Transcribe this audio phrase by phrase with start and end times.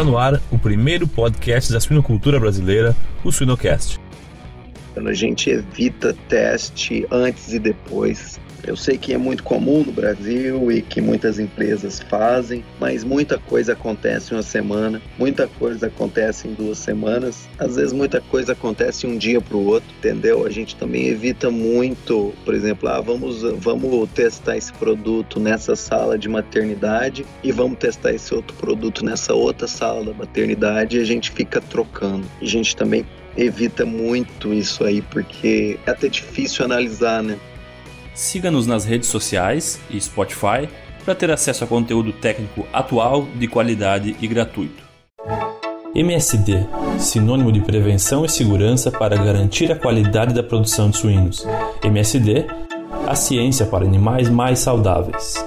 [0.00, 4.00] Está no ar o primeiro podcast da suinocultura brasileira, o Suinocast.
[4.96, 10.70] A gente evita teste antes e depois eu sei que é muito comum no Brasil
[10.70, 16.48] e que muitas empresas fazem, mas muita coisa acontece em uma semana, muita coisa acontece
[16.48, 20.46] em duas semanas, às vezes muita coisa acontece um dia para o outro, entendeu?
[20.46, 26.18] A gente também evita muito, por exemplo, ah, vamos, vamos testar esse produto nessa sala
[26.18, 31.04] de maternidade e vamos testar esse outro produto nessa outra sala da maternidade e a
[31.04, 32.26] gente fica trocando.
[32.40, 33.04] A gente também
[33.36, 37.38] evita muito isso aí, porque é até difícil analisar, né?
[38.20, 40.68] Siga-nos nas redes sociais e Spotify
[41.06, 44.84] para ter acesso a conteúdo técnico atual, de qualidade e gratuito.
[45.94, 46.66] MSD
[46.98, 51.46] sinônimo de prevenção e segurança para garantir a qualidade da produção de suínos.
[51.82, 52.44] MSD
[53.08, 55.42] a ciência para animais mais saudáveis.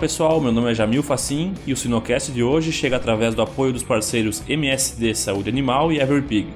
[0.00, 3.70] Pessoal, meu nome é Jamil Facim e o Sinocast de hoje chega através do apoio
[3.70, 6.48] dos parceiros MSD Saúde Animal e EveryPig.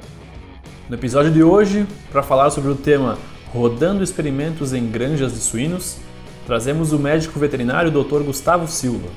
[0.89, 3.19] No episódio de hoje, para falar sobre o tema
[3.53, 5.99] Rodando experimentos em granjas de suínos,
[6.47, 8.23] trazemos o médico veterinário Dr.
[8.23, 9.11] Gustavo Silva.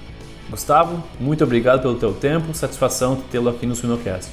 [0.50, 4.32] Gustavo, muito obrigado pelo teu tempo, satisfação de tê-lo aqui no Sinocast.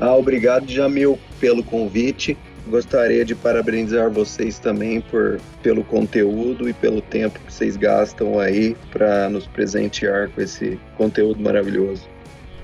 [0.00, 2.34] Ah, obrigado, Jamil, pelo convite.
[2.66, 8.74] Gostaria de parabenizar vocês também por pelo conteúdo e pelo tempo que vocês gastam aí
[8.90, 12.08] para nos presentear com esse conteúdo maravilhoso.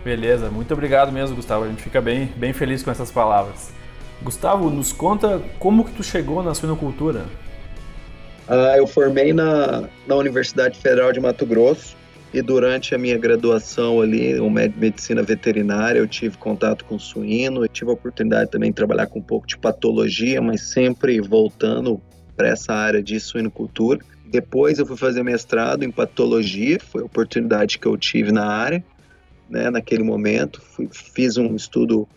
[0.03, 1.65] Beleza, muito obrigado mesmo, Gustavo.
[1.65, 3.71] A gente fica bem, bem feliz com essas palavras.
[4.23, 7.25] Gustavo, nos conta como que tu chegou na suinocultura.
[8.49, 12.00] Ah, eu formei na, na Universidade Federal de Mato Grosso
[12.33, 17.69] e durante a minha graduação ali, o medicina veterinária, eu tive contato com suíno, eu
[17.69, 22.01] tive a oportunidade também de trabalhar com um pouco de patologia, mas sempre voltando
[22.37, 23.99] para essa área de suinocultura.
[24.27, 28.85] Depois eu fui fazer mestrado em patologia, foi a oportunidade que eu tive na área,
[29.49, 30.63] né, naquele momento.
[30.63, 32.09] Fui, fiz um estudo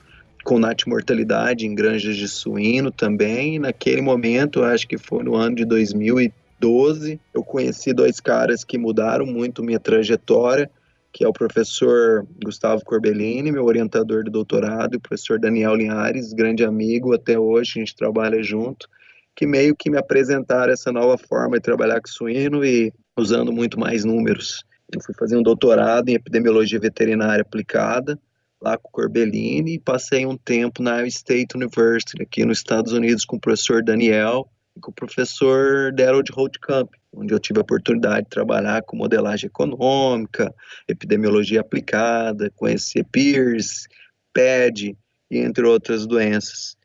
[0.43, 3.57] com natimortalidade em granjas de suíno também.
[3.57, 8.77] Naquele momento, acho que foi no ano de 2013, 2012, eu conheci dois caras que
[8.77, 10.71] mudaram muito minha trajetória,
[11.11, 16.31] que é o professor Gustavo Corbellini, meu orientador de doutorado, e o professor Daniel Linhares,
[16.31, 18.87] grande amigo até hoje, a gente trabalha junto,
[19.35, 23.77] que meio que me apresentaram essa nova forma de trabalhar com suíno e usando muito
[23.79, 24.63] mais números.
[24.91, 28.17] Eu fui fazer um doutorado em epidemiologia veterinária aplicada,
[28.61, 33.25] lá com o Corbellini, e passei um tempo na State University, aqui nos Estados Unidos,
[33.25, 34.47] com o professor Daniel,
[34.81, 40.53] com o professor Daryl Holdcamp, onde eu tive a oportunidade de trabalhar com modelagem econômica,
[40.87, 43.87] epidemiologia aplicada, conhecer PIRS,
[44.33, 44.97] PED,
[45.29, 46.75] entre outras doenças.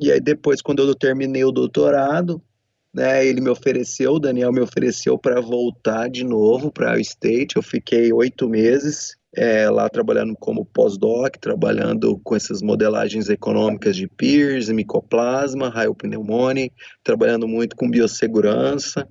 [0.00, 2.40] E aí depois, quando eu terminei o doutorado,
[2.92, 7.56] né, ele me ofereceu, o Daniel me ofereceu para voltar de novo para o State.
[7.56, 14.08] Eu fiquei oito meses é, lá trabalhando como pós-doc, trabalhando com essas modelagens econômicas de
[14.08, 16.70] PIRS, micoplasma, pneumonia,
[17.04, 19.06] trabalhando muito com biossegurança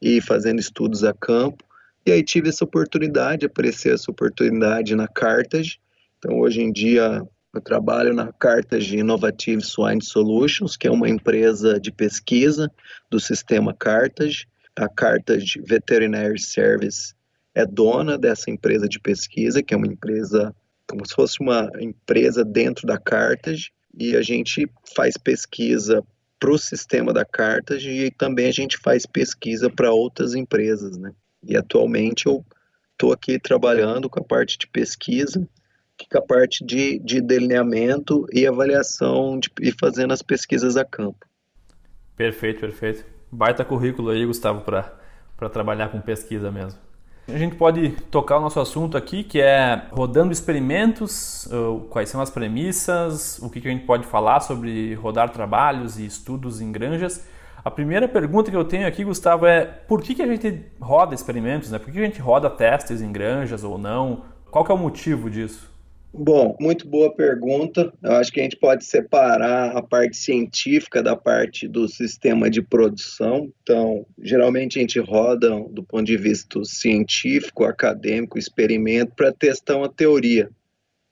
[0.00, 1.64] e fazendo estudos a campo.
[2.06, 5.78] E aí tive essa oportunidade, apareceu essa oportunidade na Cartage.
[6.18, 7.22] Então, hoje em dia,
[7.54, 12.70] eu trabalho na Cartage Innovative Swine Solutions, que é uma empresa de pesquisa
[13.10, 14.46] do sistema Cartage.
[14.74, 17.12] A Cartage Veterinary Service
[17.54, 20.54] é dona dessa empresa de pesquisa, que é uma empresa
[20.88, 24.66] como se fosse uma empresa dentro da Cartage, e a gente
[24.96, 26.02] faz pesquisa
[26.38, 31.12] para o sistema da Cartage e também a gente faz pesquisa para outras empresas, né?
[31.42, 32.44] E atualmente eu
[32.92, 35.46] estou aqui trabalhando com a parte de pesquisa,
[36.10, 41.26] com a parte de, de delineamento e avaliação de, e fazendo as pesquisas a campo.
[42.16, 43.04] Perfeito, perfeito.
[43.30, 46.87] Baita currículo aí, Gustavo, para trabalhar com pesquisa mesmo.
[47.30, 51.46] A gente pode tocar o nosso assunto aqui, que é rodando experimentos,
[51.90, 56.62] quais são as premissas, o que a gente pode falar sobre rodar trabalhos e estudos
[56.62, 57.26] em granjas.
[57.62, 61.14] A primeira pergunta que eu tenho aqui, Gustavo, é por que, que a gente roda
[61.14, 61.70] experimentos?
[61.70, 61.78] Né?
[61.78, 64.24] Por que a gente roda testes em granjas ou não?
[64.50, 65.70] Qual que é o motivo disso?
[66.20, 67.92] Bom, muito boa pergunta.
[68.02, 72.60] Eu acho que a gente pode separar a parte científica da parte do sistema de
[72.60, 73.52] produção.
[73.62, 79.88] Então, geralmente a gente roda do ponto de vista científico, acadêmico, experimento para testar uma
[79.88, 80.50] teoria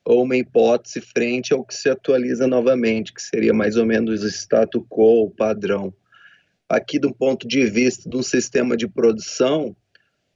[0.05, 4.26] ou uma hipótese frente ao que se atualiza novamente, que seria mais ou menos o
[4.26, 5.94] status quo, o padrão.
[6.69, 9.76] Aqui, do ponto de vista de um sistema de produção,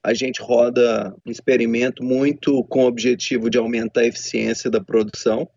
[0.03, 5.49] a gente roda um experimento muito com o objetivo de aumentar a eficiência da produção.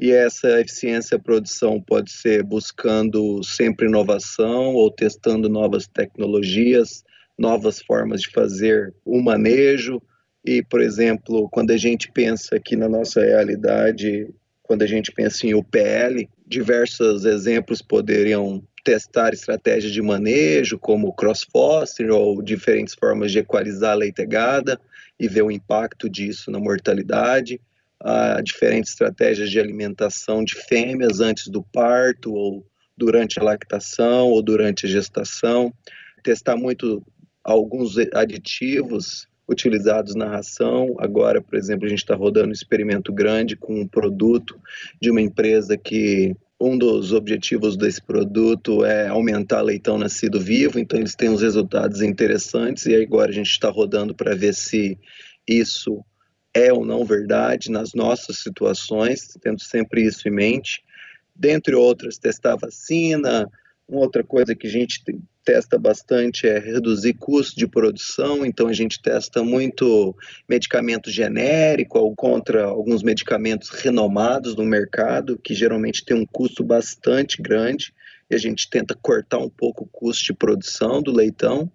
[0.00, 7.04] E essa eficiência produção pode ser buscando sempre inovação ou testando novas tecnologias,
[7.38, 10.00] novas formas de fazer o manejo.
[10.44, 14.28] E, por exemplo, quando a gente pensa aqui na nossa realidade,
[14.62, 22.10] quando a gente pensa em UPL, diversos exemplos poderiam testar estratégias de manejo, como cross-foster
[22.10, 24.80] ou diferentes formas de equalizar a leitegada
[25.18, 27.60] e ver o impacto disso na mortalidade,
[28.00, 34.42] a diferentes estratégias de alimentação de fêmeas antes do parto ou durante a lactação ou
[34.42, 35.72] durante a gestação,
[36.22, 37.02] testar muito
[37.44, 40.94] alguns aditivos utilizados na ração.
[40.98, 44.58] Agora, por exemplo, a gente está rodando um experimento grande com um produto
[45.00, 50.98] de uma empresa que um dos objetivos desse produto é aumentar leitão nascido vivo, então
[50.98, 54.96] eles têm uns resultados interessantes e agora a gente está rodando para ver se
[55.46, 56.04] isso
[56.54, 60.84] é ou não verdade nas nossas situações, tendo sempre isso em mente.
[61.34, 63.50] Dentre outras, testar vacina.
[63.88, 65.02] Uma outra coisa que a gente
[65.44, 70.16] testa bastante é reduzir custo de produção, então a gente testa muito
[70.48, 77.42] medicamento genérico ou contra alguns medicamentos renomados no mercado, que geralmente tem um custo bastante
[77.42, 77.92] grande,
[78.30, 81.70] e a gente tenta cortar um pouco o custo de produção do leitão.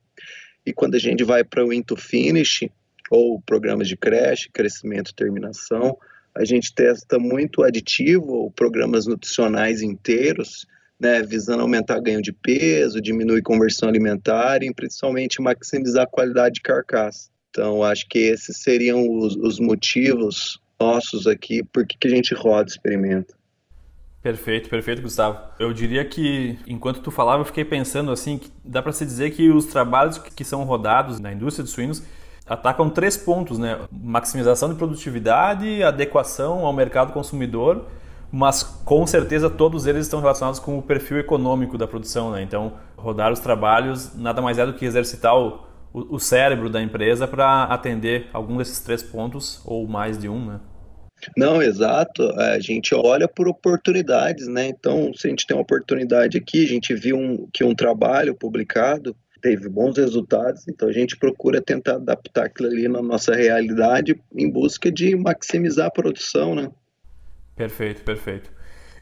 [0.66, 2.68] E quando a gente vai para o into finish,
[3.10, 5.98] ou programas de creche, crescimento e terminação,
[6.36, 10.68] a gente testa muito aditivo ou programas nutricionais inteiros,
[11.00, 16.62] né, visando aumentar ganho de peso, diminuir conversão alimentar e principalmente maximizar a qualidade de
[16.62, 17.30] carcaça.
[17.50, 22.66] Então, acho que esses seriam os, os motivos nossos aqui por que a gente roda
[22.66, 23.36] o experimento.
[24.22, 25.40] Perfeito, perfeito, Gustavo.
[25.60, 29.32] Eu diria que, enquanto tu falava, eu fiquei pensando assim, que dá para se dizer
[29.32, 32.04] que os trabalhos que são rodados na indústria de suínos
[32.46, 33.80] atacam três pontos, né?
[33.92, 37.86] Maximização de produtividade, adequação ao mercado consumidor
[38.32, 42.42] mas com certeza todos eles estão relacionados com o perfil econômico da produção, né?
[42.42, 45.60] Então, rodar os trabalhos nada mais é do que exercitar o,
[45.94, 50.46] o, o cérebro da empresa para atender algum desses três pontos ou mais de um,
[50.46, 50.60] né?
[51.36, 52.24] Não, exato.
[52.40, 54.68] É, a gente olha por oportunidades, né?
[54.68, 58.36] Então, se a gente tem uma oportunidade aqui, a gente viu um, que um trabalho
[58.36, 64.20] publicado teve bons resultados, então a gente procura tentar adaptar aquilo ali na nossa realidade
[64.36, 66.72] em busca de maximizar a produção, né?
[67.58, 68.52] Perfeito, perfeito.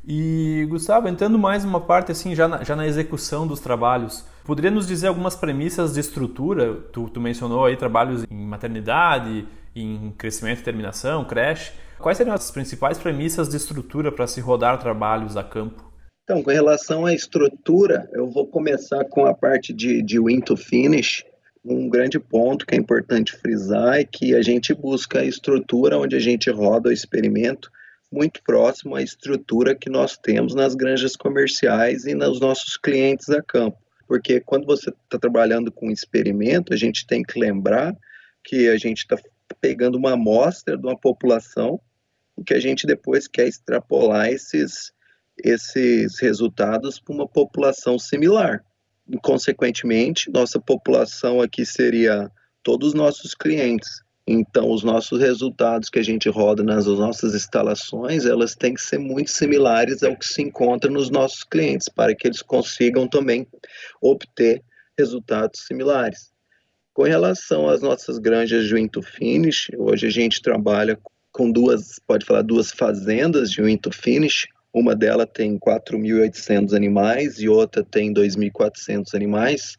[0.08, 4.72] E Gustavo, entrando mais uma parte assim já na, já na execução dos trabalhos, poderia
[4.72, 6.76] nos dizer algumas premissas de estrutura?
[6.94, 11.74] Tu, tu mencionou aí trabalhos em maternidade, em crescimento e terminação, creche.
[12.00, 15.92] Quais seriam as principais premissas de estrutura para se rodar trabalhos a campo?
[16.24, 20.56] Então, com relação à estrutura, eu vou começar com a parte de, de win to
[20.56, 21.26] finish.
[21.64, 26.16] Um grande ponto que é importante frisar é que a gente busca a estrutura onde
[26.16, 27.72] a gente roda o experimento
[28.16, 33.44] muito próximo à estrutura que nós temos nas granjas comerciais e nos nossos clientes a
[33.44, 33.78] campo.
[34.08, 37.94] Porque quando você está trabalhando com experimento, a gente tem que lembrar
[38.42, 39.18] que a gente está
[39.60, 41.80] pegando uma amostra de uma população
[42.38, 44.94] e que a gente depois quer extrapolar esses,
[45.44, 48.64] esses resultados para uma população similar.
[49.10, 52.32] E, consequentemente, nossa população aqui seria
[52.64, 54.05] todos os nossos clientes.
[54.28, 58.98] Então, os nossos resultados que a gente roda nas nossas instalações, elas têm que ser
[58.98, 63.48] muito similares ao que se encontra nos nossos clientes, para que eles consigam também
[64.02, 64.64] obter
[64.98, 66.34] resultados similares.
[66.92, 70.98] Com relação às nossas granjas de Winto Finish, hoje a gente trabalha
[71.32, 74.48] com duas, pode falar, duas fazendas de Winto Finish.
[74.74, 79.78] Uma delas tem 4.800 animais e outra tem 2.400 animais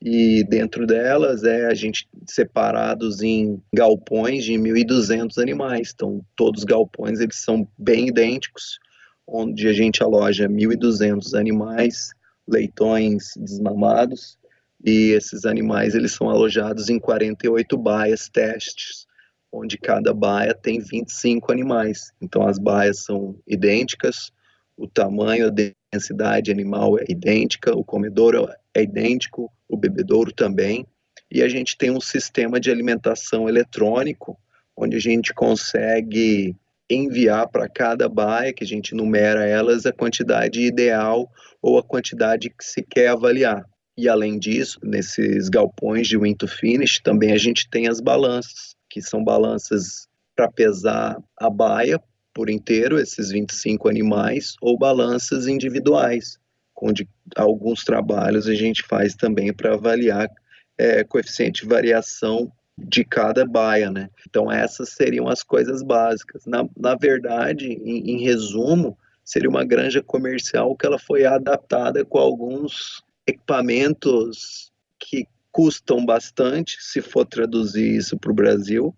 [0.00, 5.92] e dentro delas é a gente separados em galpões de 1.200 animais.
[5.94, 8.78] Então, todos os galpões eles são bem idênticos,
[9.26, 12.10] onde a gente aloja 1.200 animais,
[12.46, 14.38] leitões desmamados,
[14.84, 19.06] e esses animais eles são alojados em 48 baias testes,
[19.50, 22.12] onde cada baia tem 25 animais.
[22.20, 24.30] Então, as baias são idênticas,
[24.76, 25.50] o tamanho, a
[25.92, 30.86] densidade animal é idêntica, o comedouro é idêntico, o bebedouro também,
[31.30, 34.38] e a gente tem um sistema de alimentação eletrônico,
[34.76, 36.56] onde a gente consegue
[36.90, 41.30] enviar para cada baia, que a gente numera elas, a quantidade ideal
[41.60, 43.64] ou a quantidade que se quer avaliar.
[43.96, 48.74] E além disso, nesses galpões de win to finish, também a gente tem as balanças,
[48.88, 52.00] que são balanças para pesar a baia
[52.38, 56.38] por inteiro, esses 25 animais, ou balanças individuais,
[56.80, 60.30] onde alguns trabalhos a gente faz também para avaliar
[60.78, 64.08] é, coeficiente de variação de cada baia, né?
[64.24, 66.46] Então essas seriam as coisas básicas.
[66.46, 72.18] Na, na verdade, em, em resumo, seria uma granja comercial que ela foi adaptada com
[72.18, 78.94] alguns equipamentos que custam bastante, se for traduzir isso para o Brasil,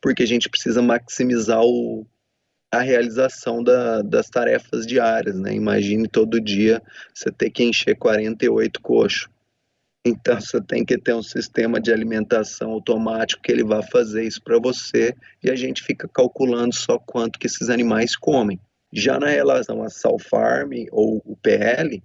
[0.00, 2.06] porque a gente precisa maximizar o,
[2.74, 5.54] a realização da, das tarefas diárias, né?
[5.54, 9.28] Imagine todo dia você ter que encher 48 coxos.
[10.06, 14.42] Então você tem que ter um sistema de alimentação automático que ele vai fazer isso
[14.42, 18.60] para você e a gente fica calculando só quanto que esses animais comem.
[18.92, 22.02] Já na relação a Sal Farm ou o PL,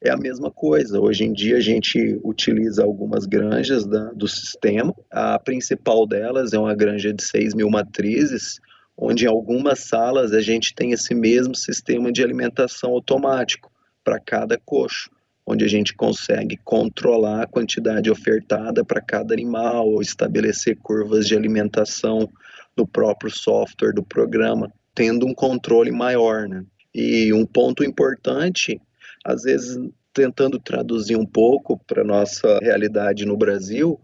[0.00, 0.98] é a mesma coisa.
[0.98, 4.94] Hoje em dia a gente utiliza algumas granjas da, do sistema.
[5.10, 8.60] A principal delas é uma granja de 6 mil matrizes,
[9.04, 13.68] onde em algumas salas a gente tem esse mesmo sistema de alimentação automático
[14.04, 15.10] para cada coxo,
[15.44, 21.34] onde a gente consegue controlar a quantidade ofertada para cada animal, ou estabelecer curvas de
[21.34, 22.30] alimentação
[22.76, 26.48] no próprio software do programa, tendo um controle maior.
[26.48, 26.64] Né?
[26.94, 28.80] E um ponto importante
[29.24, 29.78] às vezes
[30.12, 33.98] tentando traduzir um pouco para nossa realidade no Brasil,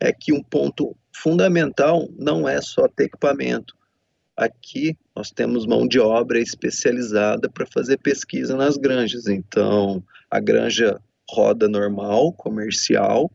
[0.00, 3.77] é que um ponto fundamental não é só ter equipamento.
[4.38, 9.26] Aqui nós temos mão de obra especializada para fazer pesquisa nas granjas.
[9.26, 13.28] Então, a granja roda normal, comercial,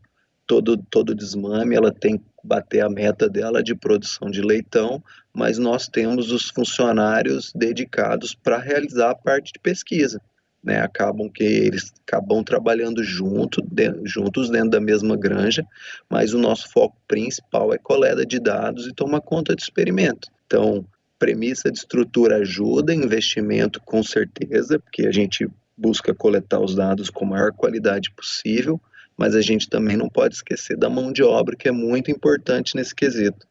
[0.46, 5.58] todo todo desmame, ela tem que bater a meta dela de produção de leitão, mas
[5.58, 10.18] nós temos os funcionários dedicados para realizar a parte de pesquisa
[10.64, 15.64] né, acabam que eles acabam trabalhando junto, de, juntos dentro da mesma granja,
[16.08, 20.28] mas o nosso foco principal é coleta de dados e tomar conta de experimento.
[20.46, 20.84] Então,
[21.18, 27.24] premissa de estrutura ajuda, investimento com certeza, porque a gente busca coletar os dados com
[27.24, 28.80] maior qualidade possível,
[29.16, 32.74] mas a gente também não pode esquecer da mão de obra, que é muito importante
[32.76, 33.46] nesse quesito.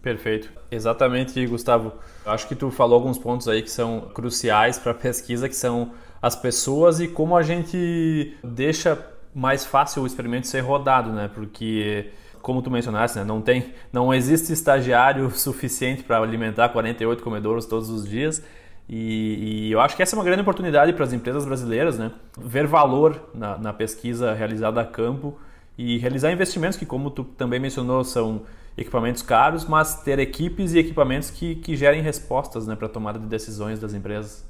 [0.00, 0.52] Perfeito.
[0.70, 1.94] Exatamente, Gustavo.
[2.24, 5.92] Acho que tu falou alguns pontos aí que são cruciais para a pesquisa, que são
[6.22, 11.28] as pessoas e como a gente deixa mais fácil o experimento ser rodado, né?
[11.34, 12.10] Porque
[12.46, 13.24] como tu mencionaste, né?
[13.24, 18.40] não tem, não existe estagiário suficiente para alimentar 48 comedouros todos os dias.
[18.88, 22.12] E, e, eu acho que essa é uma grande oportunidade para as empresas brasileiras, né?
[22.38, 25.36] Ver valor na, na pesquisa realizada a campo
[25.76, 28.42] e realizar investimentos que, como tu também mencionou, são
[28.78, 33.18] equipamentos caros, mas ter equipes e equipamentos que, que gerem respostas né, para a tomada
[33.18, 34.45] de decisões das empresas.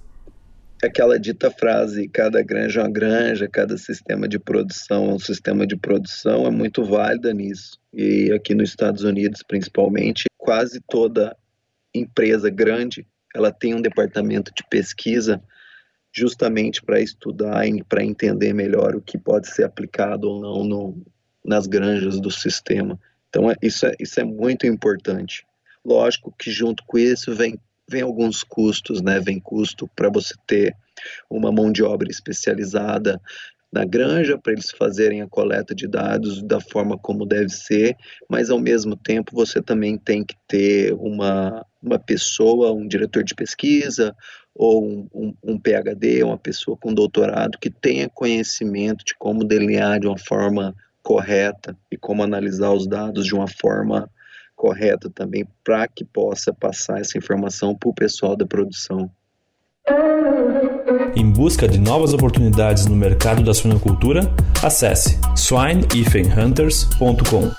[0.83, 5.67] Aquela dita frase, cada granja é uma granja, cada sistema de produção é um sistema
[5.67, 7.79] de produção, é muito válida nisso.
[7.93, 11.37] E aqui nos Estados Unidos, principalmente, quase toda
[11.95, 15.43] empresa grande, ela tem um departamento de pesquisa
[16.13, 21.07] justamente para estudar e para entender melhor o que pode ser aplicado ou não no,
[21.45, 22.99] nas granjas do sistema.
[23.29, 25.47] Então, é, isso, é, isso é muito importante.
[25.85, 29.21] Lógico que junto com isso vem, vem alguns custos, né?
[29.21, 30.75] Vem custo para você ter
[31.31, 33.21] uma mão de obra especializada
[33.73, 37.97] na granja para eles fazerem a coleta de dados da forma como deve ser,
[38.29, 43.35] mas ao mesmo tempo você também tem que ter uma, uma pessoa, um diretor de
[43.35, 44.15] pesquisa
[44.55, 50.01] ou um, um, um PhD, uma pessoa com doutorado que tenha conhecimento de como delinear
[50.01, 54.11] de uma forma correta e como analisar os dados de uma forma
[54.57, 59.11] correta também para que possa passar essa informação para o pessoal da produção.
[61.15, 64.23] Em busca de novas oportunidades no mercado da suinocultura,
[64.63, 67.53] acesse swine-hunters.com.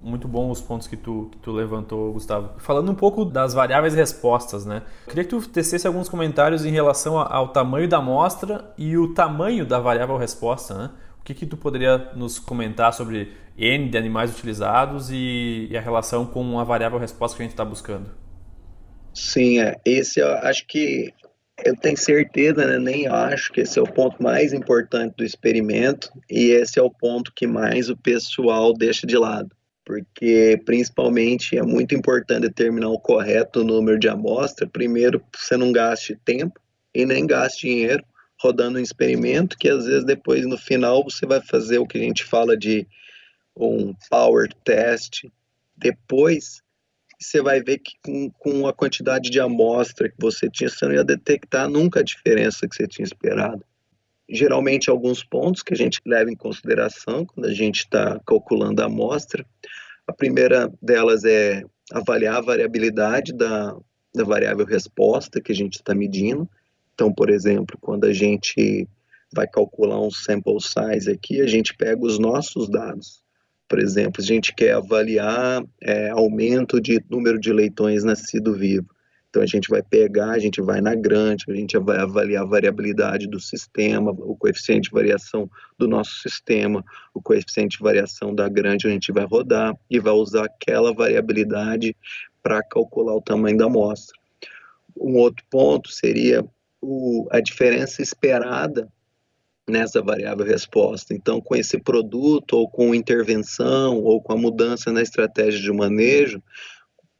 [0.00, 2.50] Muito bom os pontos que tu, que tu levantou, Gustavo.
[2.58, 4.82] Falando um pouco das variáveis respostas, né?
[5.06, 9.12] Eu queria que tu tecesse alguns comentários em relação ao tamanho da amostra e o
[9.12, 10.90] tamanho da variável resposta, né?
[11.28, 16.24] Que, que tu poderia nos comentar sobre N de animais utilizados e, e a relação
[16.24, 18.10] com a variável resposta que a gente está buscando?
[19.12, 19.78] Sim, é.
[19.84, 21.12] esse eu acho que
[21.64, 26.10] eu tenho certeza, né, nem acho que esse é o ponto mais importante do experimento
[26.30, 29.50] e esse é o ponto que mais o pessoal deixa de lado,
[29.84, 36.16] porque principalmente é muito importante determinar o correto número de amostra, primeiro você não gaste
[36.24, 36.60] tempo
[36.94, 38.04] e nem gaste dinheiro,
[38.40, 42.02] rodando um experimento que às vezes depois no final você vai fazer o que a
[42.02, 42.86] gente fala de
[43.56, 45.24] um power test.
[45.76, 46.62] Depois
[47.20, 50.94] você vai ver que com, com a quantidade de amostra que você tinha, você não
[50.94, 53.64] ia detectar nunca a diferença que você tinha esperado.
[54.30, 58.86] Geralmente, alguns pontos que a gente leva em consideração quando a gente está calculando a
[58.86, 59.44] amostra.
[60.06, 63.74] A primeira delas é avaliar a variabilidade da,
[64.14, 66.48] da variável resposta que a gente está medindo.
[66.98, 68.88] Então, por exemplo, quando a gente
[69.32, 73.22] vai calcular um sample size aqui, a gente pega os nossos dados
[73.68, 78.88] Por exemplo, a gente quer avaliar é, aumento de número de leitões nascido vivo.
[79.30, 82.48] Então a gente vai pegar, a gente vai na grande, a gente vai avaliar a
[82.48, 88.48] variabilidade do sistema, o coeficiente de variação do nosso sistema, o coeficiente de variação da
[88.48, 91.94] grande a gente vai rodar e vai usar aquela variabilidade
[92.42, 94.18] para calcular o tamanho da amostra.
[94.96, 96.44] Um outro ponto seria
[96.80, 98.88] o, a diferença esperada
[99.68, 101.12] nessa variável resposta.
[101.14, 106.42] Então, com esse produto, ou com intervenção, ou com a mudança na estratégia de manejo,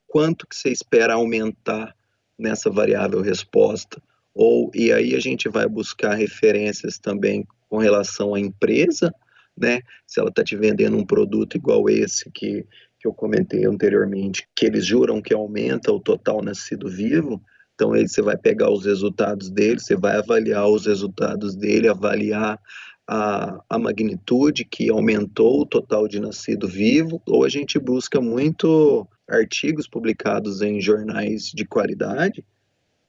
[0.06, 1.94] quanto que você espera aumentar
[2.38, 4.02] nessa variável resposta?
[4.34, 9.12] Ou, e aí a gente vai buscar referências também com relação à empresa,
[9.56, 9.80] né?
[10.06, 12.64] Se ela está te vendendo um produto igual esse que,
[12.98, 17.42] que eu comentei anteriormente, que eles juram que aumenta o total nascido vivo,
[17.78, 22.60] então aí você vai pegar os resultados dele, você vai avaliar os resultados dele, avaliar
[23.06, 29.06] a, a magnitude que aumentou o total de nascido vivo, ou a gente busca muito
[29.30, 32.44] artigos publicados em jornais de qualidade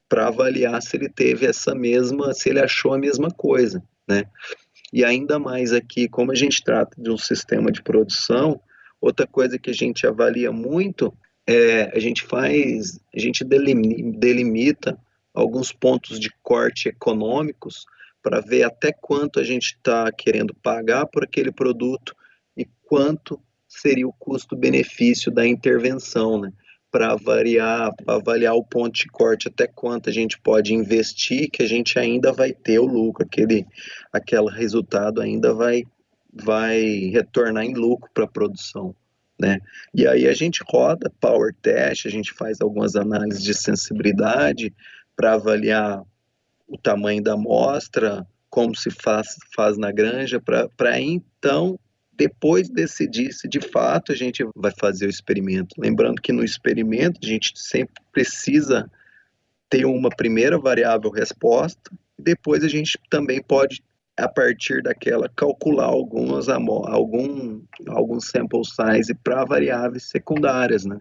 [0.08, 4.22] para avaliar se ele teve essa mesma, se ele achou a mesma coisa, né?
[4.92, 8.60] E ainda mais aqui, como a gente trata de um sistema de produção,
[9.00, 11.12] outra coisa que a gente avalia muito
[11.50, 14.96] é, a gente faz, a gente delimita
[15.34, 17.86] alguns pontos de corte econômicos
[18.22, 22.14] para ver até quanto a gente está querendo pagar por aquele produto
[22.56, 26.52] e quanto seria o custo-benefício da intervenção, né?
[26.88, 31.66] Para avaliar, avaliar o ponto de corte, até quanto a gente pode investir, que a
[31.66, 33.66] gente ainda vai ter o lucro, aquele,
[34.12, 35.82] aquele resultado ainda vai,
[36.32, 36.80] vai
[37.12, 38.94] retornar em lucro para a produção
[39.40, 39.60] né?
[39.94, 44.72] E aí a gente roda power test, a gente faz algumas análises de sensibilidade
[45.16, 46.02] para avaliar
[46.68, 50.40] o tamanho da amostra, como se faz, faz na granja,
[50.76, 51.78] para então
[52.12, 55.74] depois decidir se de fato a gente vai fazer o experimento.
[55.78, 58.90] Lembrando que no experimento a gente sempre precisa
[59.70, 63.82] ter uma primeira variável resposta, e depois a gente também pode
[64.20, 71.00] a partir daquela calcular algumas algum alguns sample size para variáveis secundárias, né?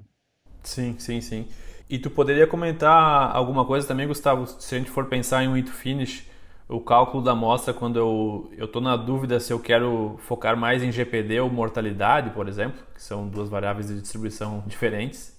[0.63, 1.47] Sim, sim, sim.
[1.89, 5.55] E tu poderia comentar alguma coisa também, Gustavo, se a gente for pensar em um
[5.55, 6.27] it finish,
[6.67, 10.83] o cálculo da amostra quando eu eu tô na dúvida se eu quero focar mais
[10.83, 15.37] em GPD ou mortalidade, por exemplo, que são duas variáveis de distribuição diferentes.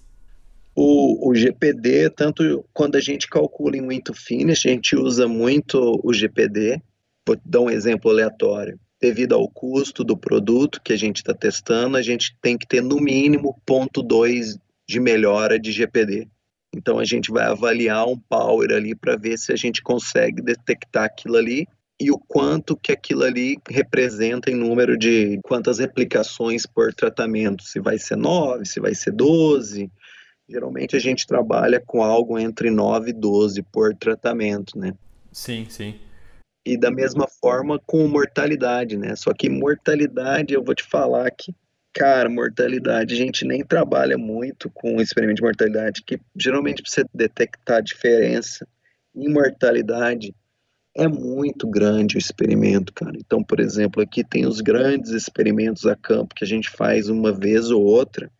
[0.73, 5.99] O, o, GPD, tanto quando a gente calcula em muito finish, a gente usa muito
[6.01, 6.81] o GPD,
[7.27, 8.79] Vou dar um exemplo aleatório.
[8.99, 12.81] Devido ao custo do produto que a gente está testando, a gente tem que ter
[12.81, 16.27] no mínimo 0,2 de melhora de GPD.
[16.73, 21.05] Então a gente vai avaliar um power ali para ver se a gente consegue detectar
[21.05, 21.67] aquilo ali
[21.99, 27.79] e o quanto que aquilo ali representa em número de quantas replicações por tratamento, se
[27.79, 29.91] vai ser 9, se vai ser 12.
[30.49, 34.93] Geralmente a gente trabalha com algo entre 9 e 12 por tratamento, né?
[35.31, 35.95] Sim, sim.
[36.65, 39.15] E da mesma forma com mortalidade, né?
[39.15, 41.55] Só que mortalidade, eu vou te falar que,
[41.91, 47.03] cara, mortalidade, a gente nem trabalha muito com experimento de mortalidade, que geralmente para você
[47.13, 48.67] detectar a diferença
[49.15, 50.35] em mortalidade
[50.95, 53.17] é muito grande o experimento, cara.
[53.17, 57.31] Então, por exemplo, aqui tem os grandes experimentos a campo que a gente faz uma
[57.31, 58.31] vez ou outra,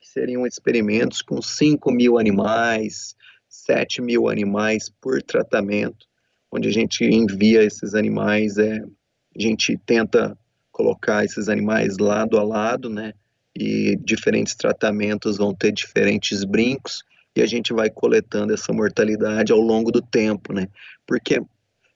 [0.00, 3.14] que seriam experimentos com 5 mil animais,
[3.48, 6.06] 7 mil animais por tratamento
[6.52, 10.36] onde a gente envia esses animais, é, a gente tenta
[10.70, 13.14] colocar esses animais lado a lado, né?
[13.56, 17.02] E diferentes tratamentos vão ter diferentes brincos
[17.34, 20.68] e a gente vai coletando essa mortalidade ao longo do tempo, né?
[21.06, 21.40] Porque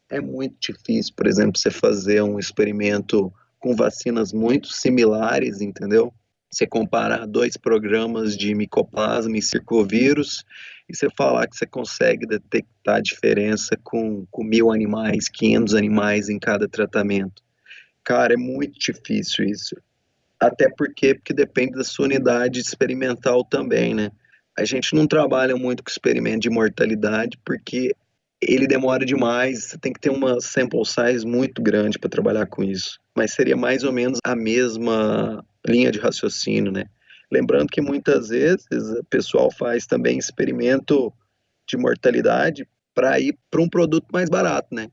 [0.09, 6.13] é muito difícil, por exemplo, você fazer um experimento com vacinas muito similares, entendeu?
[6.57, 10.43] Você comparar dois programas de micoplasma e circovírus
[10.89, 16.31] e você falar que você consegue detectar a diferença com, com mil animais, 500 animais
[16.31, 17.43] em cada tratamento.
[18.03, 19.77] Cara, é muito difícil isso.
[20.41, 24.11] Até porque, porque depende da sua unidade experimental também, né?
[24.59, 27.95] A gente não trabalha muito com experimento de mortalidade porque
[28.41, 32.65] ele demora demais, você tem que ter uma sample size muito grande para trabalhar com
[32.65, 32.99] isso.
[33.15, 36.87] Mas seria mais ou menos a mesma linha de raciocínio, né?
[37.31, 41.13] Lembrando que muitas vezes o pessoal faz também experimento
[41.69, 44.89] de mortalidade para ir para um produto mais barato, né?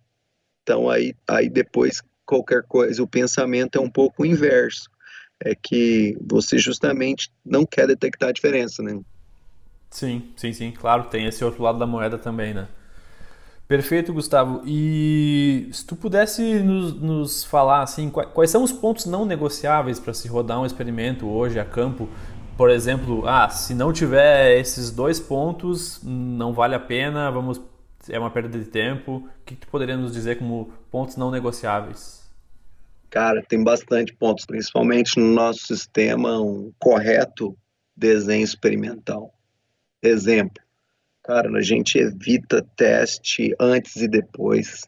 [0.63, 4.89] Então aí, aí depois qualquer coisa, o pensamento é um pouco inverso.
[5.43, 8.99] É que você justamente não quer detectar a diferença, né?
[9.89, 12.67] Sim, sim, sim, claro, tem esse outro lado da moeda também, né?
[13.73, 14.61] Perfeito, Gustavo.
[14.67, 20.13] E se tu pudesse nos, nos falar assim, quais são os pontos não negociáveis para
[20.13, 22.07] se rodar um experimento hoje a campo?
[22.55, 27.59] Por exemplo, ah, se não tiver esses dois pontos, não vale a pena, vamos
[28.07, 29.27] é uma perda de tempo.
[29.41, 32.31] O que tu poderia nos dizer como pontos não negociáveis?
[33.09, 37.57] Cara, tem bastante pontos, principalmente no nosso sistema, um correto
[37.97, 39.33] desenho experimental.
[39.99, 40.61] Exemplo,
[41.23, 44.85] Cara, a gente evita teste antes e depois.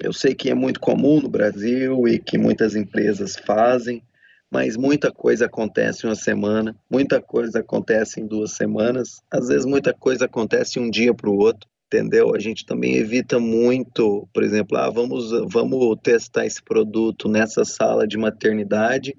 [0.00, 4.02] Eu sei que é muito comum no Brasil e que muitas empresas fazem,
[4.50, 9.64] mas muita coisa acontece em uma semana, muita coisa acontece em duas semanas, às vezes
[9.64, 12.34] muita coisa acontece um dia para o outro, entendeu?
[12.34, 18.08] A gente também evita muito, por exemplo, ah, vamos, vamos testar esse produto nessa sala
[18.08, 19.16] de maternidade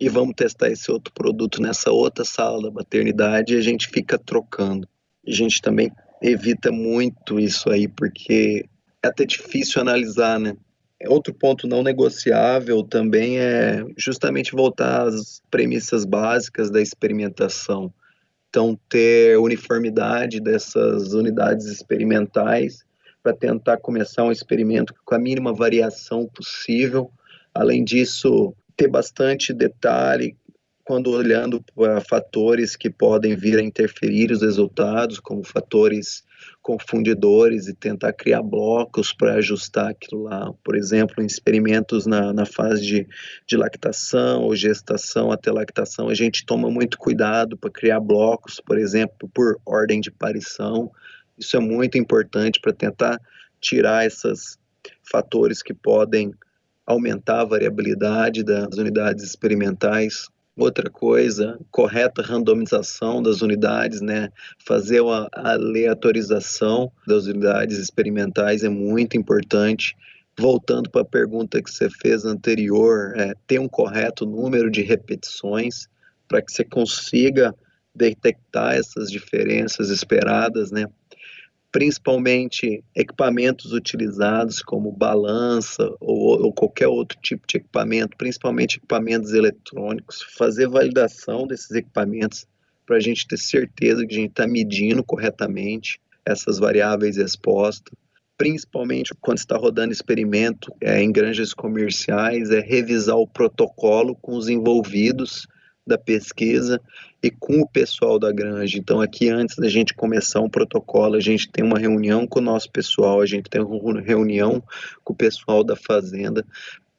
[0.00, 4.18] e vamos testar esse outro produto nessa outra sala da maternidade e a gente fica
[4.18, 4.88] trocando
[5.26, 8.64] a gente também evita muito isso aí, porque
[9.02, 10.56] é até difícil analisar, né?
[11.06, 17.92] Outro ponto não negociável também é justamente voltar às premissas básicas da experimentação.
[18.48, 22.84] Então, ter uniformidade dessas unidades experimentais
[23.22, 27.10] para tentar começar um experimento com a mínima variação possível.
[27.54, 30.36] Além disso, ter bastante detalhe
[30.84, 36.24] quando olhando para fatores que podem vir a interferir os resultados, como fatores
[36.60, 40.52] confundidores e tentar criar blocos para ajustar aquilo lá.
[40.64, 43.08] Por exemplo, em experimentos na, na fase de,
[43.46, 48.78] de lactação ou gestação até lactação, a gente toma muito cuidado para criar blocos, por
[48.78, 50.90] exemplo, por ordem de aparição.
[51.38, 53.20] Isso é muito importante para tentar
[53.60, 54.58] tirar esses
[55.08, 56.32] fatores que podem
[56.84, 64.28] aumentar a variabilidade das unidades experimentais Outra coisa, correta randomização das unidades, né?
[64.58, 69.96] Fazer uma aleatorização das unidades experimentais é muito importante.
[70.38, 75.88] Voltando para a pergunta que você fez anterior, é, ter um correto número de repetições
[76.28, 77.54] para que você consiga
[77.94, 80.86] detectar essas diferenças esperadas, né?
[81.72, 90.22] Principalmente equipamentos utilizados como balança ou, ou, qualquer outro tipo de equipamento, principalmente equipamentos eletrônicos,
[90.36, 92.46] fazer validação desses equipamentos
[92.84, 97.94] para a gente ter certeza que a gente está medindo corretamente essas variáveis expostas,
[98.36, 104.48] principalmente quando está rodando experimento é, em granjas comerciais, é revisar o protocolo com os
[104.48, 105.46] envolvidos
[105.86, 106.80] da pesquisa
[107.22, 108.78] e com o pessoal da granja.
[108.78, 112.42] Então, aqui antes da gente começar um protocolo, a gente tem uma reunião com o
[112.42, 114.62] nosso pessoal, a gente tem uma reunião
[115.04, 116.44] com o pessoal da fazenda,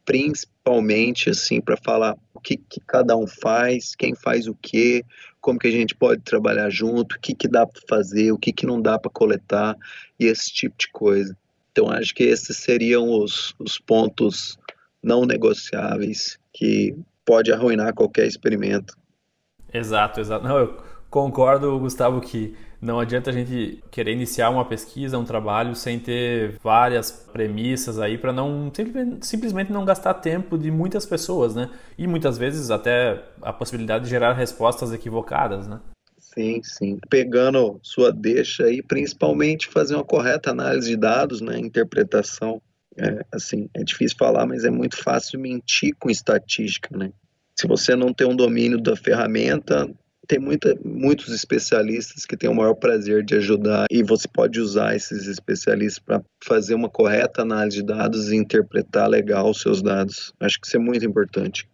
[0.06, 5.06] principalmente assim para falar o que, que, cada um faz, quem faz o que,
[5.40, 8.52] como que a gente pode trabalhar junto, o que, que dá para fazer, o que,
[8.52, 9.78] que não dá para coletar
[10.20, 11.36] e esse tipo de coisa.
[11.72, 14.58] Então, acho que esses seriam os, os pontos
[15.02, 18.96] não negociáveis que pode arruinar qualquer experimento.
[19.74, 20.46] Exato, exato.
[20.46, 20.78] Não, eu
[21.10, 26.60] concordo, Gustavo, que não adianta a gente querer iniciar uma pesquisa, um trabalho sem ter
[26.62, 28.72] várias premissas aí para não
[29.22, 31.70] simplesmente não gastar tempo de muitas pessoas, né?
[31.98, 35.80] E muitas vezes até a possibilidade de gerar respostas equivocadas, né?
[36.20, 37.00] Sim, sim.
[37.10, 41.58] Pegando sua deixa aí, principalmente fazer uma correta análise de dados, né?
[41.58, 42.62] Interpretação
[42.98, 47.12] é, assim, é difícil falar, mas é muito fácil mentir com estatística, né?
[47.56, 49.88] Se você não tem um domínio da ferramenta,
[50.28, 54.96] tem muita, muitos especialistas que têm o maior prazer de ajudar e você pode usar
[54.96, 60.34] esses especialistas para fazer uma correta análise de dados e interpretar legal os seus dados.
[60.40, 61.68] Acho que isso é muito importante.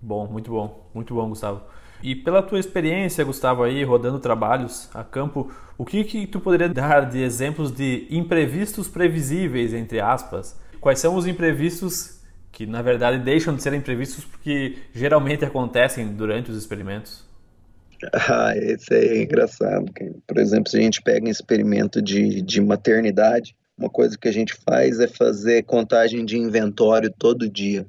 [0.00, 1.62] Bom, muito bom, muito bom, Gustavo.
[2.02, 6.68] E pela tua experiência, Gustavo, aí rodando trabalhos a campo, o que que tu poderia
[6.68, 10.58] dar de exemplos de imprevistos previsíveis, entre aspas?
[10.80, 16.50] Quais são os imprevistos que na verdade deixam de ser imprevistos porque geralmente acontecem durante
[16.50, 17.28] os experimentos?
[18.14, 19.92] Ah, esse é engraçado.
[20.26, 24.32] Por exemplo, se a gente pega um experimento de, de maternidade, uma coisa que a
[24.32, 27.86] gente faz é fazer contagem de inventório todo dia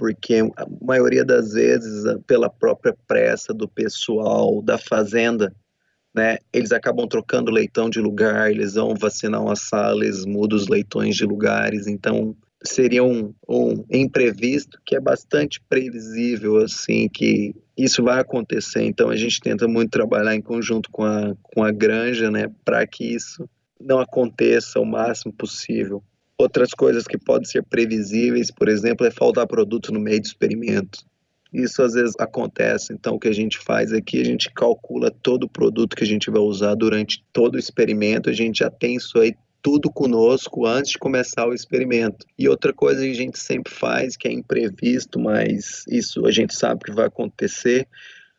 [0.00, 5.54] porque a maioria das vezes, pela própria pressa do pessoal da fazenda,
[6.14, 10.68] né, eles acabam trocando leitão de lugar, eles vão vacinar uma sala, eles mudam os
[10.68, 12.34] leitões de lugares, então
[12.64, 19.16] seria um, um imprevisto que é bastante previsível, assim, que isso vai acontecer, então a
[19.16, 23.46] gente tenta muito trabalhar em conjunto com a, com a granja, né, para que isso
[23.78, 26.02] não aconteça o máximo possível.
[26.40, 31.04] Outras coisas que podem ser previsíveis, por exemplo, é faltar produto no meio do experimento.
[31.52, 35.44] Isso às vezes acontece, então o que a gente faz aqui, a gente calcula todo
[35.44, 38.96] o produto que a gente vai usar durante todo o experimento, a gente já tem
[38.96, 42.24] isso aí tudo conosco antes de começar o experimento.
[42.38, 46.54] E outra coisa que a gente sempre faz, que é imprevisto, mas isso a gente
[46.54, 47.86] sabe que vai acontecer,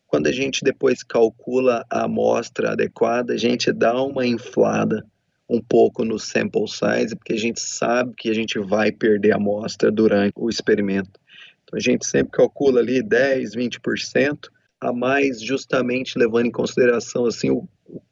[0.08, 5.06] quando a gente depois calcula a amostra adequada, a gente dá uma inflada
[5.52, 9.36] um pouco no sample size, porque a gente sabe que a gente vai perder a
[9.36, 11.20] amostra durante o experimento.
[11.64, 14.48] Então a gente sempre calcula ali 10, 20%
[14.80, 17.68] a mais justamente levando em consideração assim o,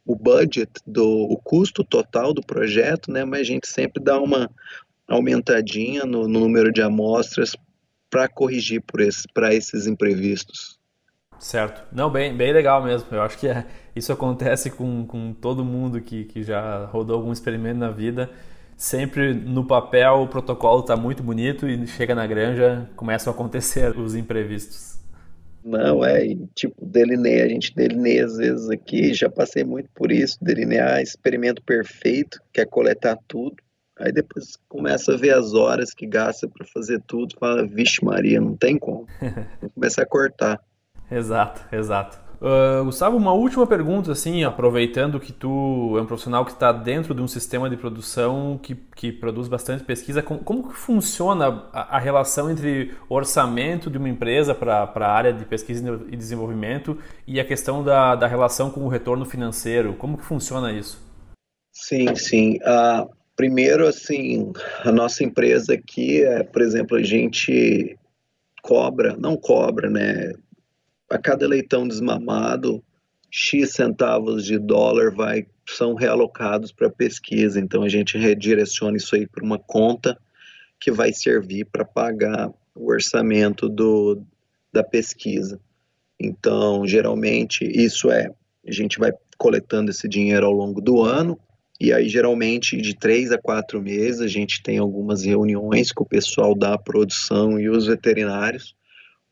[0.06, 3.24] o budget do o custo total do projeto, né?
[3.24, 4.52] Mas a gente sempre dá uma
[5.08, 7.56] aumentadinha no, no número de amostras
[8.10, 10.79] para corrigir por esse, para esses imprevistos.
[11.40, 11.82] Certo.
[11.92, 13.08] Não, bem, bem legal mesmo.
[13.12, 17.32] Eu acho que é, isso acontece com, com todo mundo que, que já rodou algum
[17.32, 18.30] experimento na vida.
[18.76, 23.96] Sempre no papel o protocolo está muito bonito e chega na granja, começam a acontecer
[24.00, 25.00] os imprevistos.
[25.64, 30.38] Não, é, tipo, delineia, a gente delineia às vezes aqui, já passei muito por isso,
[30.42, 33.58] delinear experimento perfeito, quer coletar tudo,
[33.98, 38.40] aí depois começa a ver as horas que gasta para fazer tudo, fala, vixe Maria,
[38.40, 39.06] não tem como,
[39.76, 40.62] começa a cortar.
[41.12, 42.30] Exato, exato.
[42.42, 47.14] Uh, Gustavo, uma última pergunta, assim, aproveitando que tu é um profissional que está dentro
[47.14, 51.98] de um sistema de produção que, que produz bastante pesquisa, como, como que funciona a,
[51.98, 57.42] a, relação entre orçamento de uma empresa para a área de pesquisa e desenvolvimento e
[57.42, 59.96] a questão da, da relação com o retorno financeiro?
[59.96, 61.06] Como que funciona isso?
[61.74, 62.58] Sim, sim.
[62.58, 64.54] Uh, primeiro, assim,
[64.86, 67.98] a nossa empresa aqui, é, por exemplo, a gente
[68.62, 70.32] cobra, não cobra, né?
[71.10, 72.84] A cada leitão desmamado,
[73.32, 77.60] X centavos de dólar vai, são realocados para pesquisa.
[77.60, 80.18] Então a gente redireciona isso aí para uma conta
[80.80, 84.22] que vai servir para pagar o orçamento do,
[84.72, 85.60] da pesquisa.
[86.20, 88.32] Então, geralmente, isso é,
[88.66, 91.40] a gente vai coletando esse dinheiro ao longo do ano,
[91.80, 96.08] e aí, geralmente, de três a quatro meses, a gente tem algumas reuniões com o
[96.08, 98.76] pessoal da produção e os veterinários,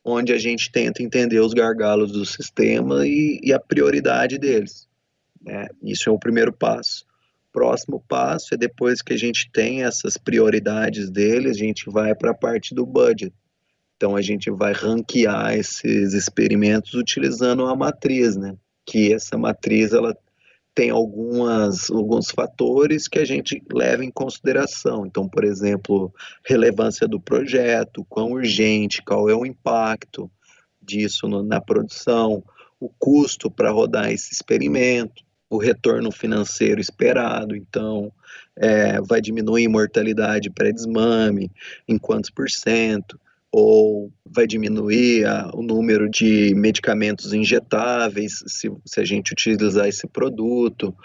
[0.08, 4.88] onde a gente tenta entender os gargalos do sistema e, e a prioridade deles.
[5.41, 5.67] Né?
[5.84, 7.06] Isso é o primeiro passo.
[7.52, 12.32] Próximo passo é depois que a gente tem essas prioridades deles, a gente vai para
[12.32, 13.34] a parte do budget.
[13.98, 18.56] Então a gente vai ranquear esses experimentos utilizando uma matriz, né?
[18.86, 20.15] Que essa matriz ela
[20.77, 25.07] tem algumas, alguns fatores que a gente leva em consideração.
[25.07, 26.13] Então, por exemplo,
[26.45, 30.29] relevância do projeto, quão urgente, qual é o impacto
[30.79, 32.43] disso no, na produção,
[32.79, 37.55] o custo para rodar esse experimento, o retorno financeiro esperado.
[37.55, 38.13] Então,
[38.55, 41.51] é, vai diminuir mortalidade pré-desmame,
[41.87, 43.19] em quantos por cento,
[43.51, 50.07] ou vai diminuir a, o número de medicamentos injetáveis se, se a gente utilizar esse
[50.07, 50.95] produto,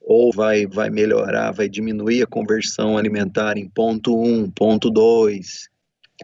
[0.00, 5.68] ou vai, vai melhorar, vai diminuir a conversão alimentar em ponto 1, ponto 2,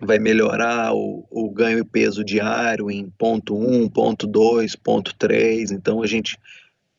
[0.03, 5.71] vai melhorar o, o ganho e peso diário em ponto 1, ponto 2, ponto 3.
[5.71, 6.37] Então a gente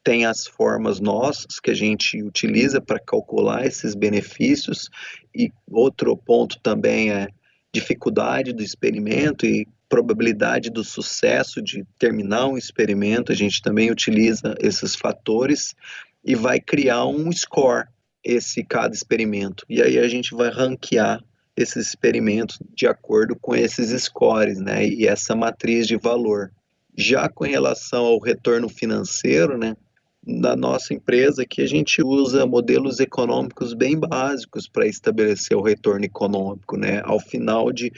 [0.03, 4.89] tem as formas nossas que a gente utiliza para calcular esses benefícios
[5.35, 7.27] e outro ponto também é
[7.73, 14.55] dificuldade do experimento e probabilidade do sucesso de terminar um experimento, a gente também utiliza
[14.59, 15.75] esses fatores
[16.23, 17.87] e vai criar um score
[18.23, 19.65] esse cada experimento.
[19.69, 21.23] E aí a gente vai ranquear
[21.55, 24.85] esses experimentos de acordo com esses scores, né?
[24.85, 26.51] E essa matriz de valor.
[26.97, 29.75] Já com relação ao retorno financeiro, né?
[30.21, 36.05] Da nossa empresa que a gente usa modelos econômicos bem básicos para estabelecer o retorno
[36.05, 37.91] econômico, né, ao final de,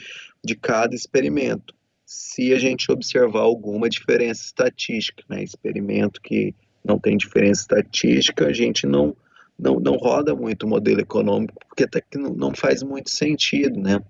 [0.44, 1.74] de cada experimento.
[2.06, 6.54] Se a gente observar alguma diferença estatística, né, experimento que
[6.84, 9.16] não tem diferença estatística, a gente não
[9.58, 13.78] não, não roda muito o modelo econômico, porque até que não, não faz muito sentido,
[13.78, 14.02] né?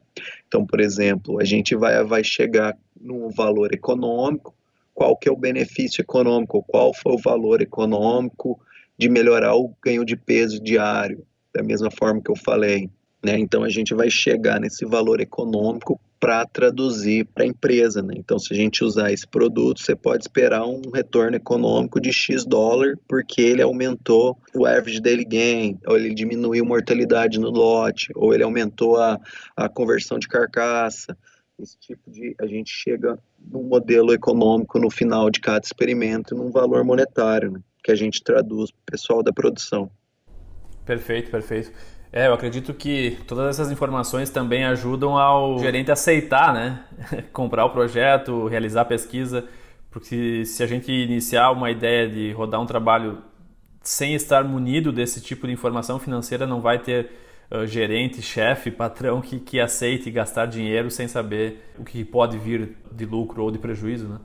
[0.46, 4.54] Então, por exemplo, a gente vai, vai chegar num valor econômico,
[5.02, 8.60] qual que é o benefício econômico, qual foi o valor econômico
[8.96, 12.88] de melhorar o ganho de peso diário, da mesma forma que eu falei.
[13.20, 13.36] Né?
[13.36, 18.00] Então a gente vai chegar nesse valor econômico para traduzir para a empresa.
[18.00, 18.14] Né?
[18.16, 22.44] Então, se a gente usar esse produto, você pode esperar um retorno econômico de X
[22.44, 28.32] dólar, porque ele aumentou o average daily gain, ou ele diminuiu mortalidade no lote, ou
[28.32, 29.18] ele aumentou a,
[29.56, 31.16] a conversão de carcaça
[31.62, 33.18] esse tipo de a gente chega
[33.50, 38.22] num modelo econômico no final de cada experimento num valor monetário né, que a gente
[38.22, 39.90] traduz para o pessoal da produção.
[40.84, 41.72] Perfeito perfeito.
[42.12, 46.84] É eu acredito que todas essas informações também ajudam ao gerente a aceitar né
[47.32, 49.48] comprar o projeto realizar a pesquisa
[49.90, 53.22] porque se a gente iniciar uma ideia de rodar um trabalho
[53.82, 57.10] sem estar munido desse tipo de informação financeira, não vai ter
[57.52, 62.76] uh, gerente, chefe, patrão que, que aceite gastar dinheiro sem saber o que pode vir
[62.90, 64.18] de lucro ou de prejuízo, né?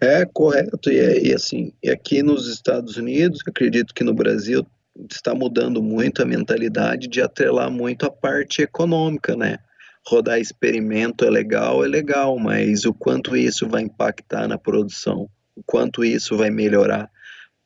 [0.00, 4.64] É correto, e, é, e assim, aqui nos Estados Unidos, acredito que no Brasil
[5.10, 9.58] está mudando muito a mentalidade de atrelar muito a parte econômica, né?
[10.06, 15.62] Rodar experimento é legal, é legal, mas o quanto isso vai impactar na produção, o
[15.64, 17.10] quanto isso vai melhorar,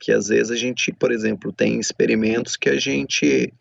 [0.00, 3.52] que às vezes a gente, por exemplo, tem experimentos que a gente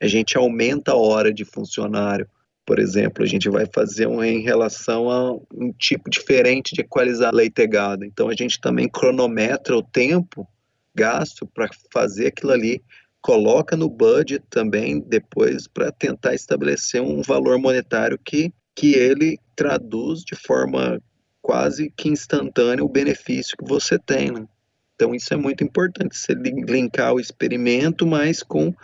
[0.00, 2.28] a gente aumenta a hora de funcionário,
[2.64, 7.34] por exemplo, a gente vai fazer um em relação a um tipo diferente de equalizar
[7.34, 8.04] leite gado.
[8.04, 10.46] Então a gente também cronometra o tempo
[10.94, 12.82] gasto para fazer aquilo ali,
[13.20, 20.20] coloca no budget também depois para tentar estabelecer um valor monetário que, que ele traduz
[20.20, 21.00] de forma
[21.42, 24.30] quase que instantânea o benefício que você tem.
[24.30, 24.46] Né?
[24.94, 28.74] Então isso é muito importante, você linkar o experimento mais com,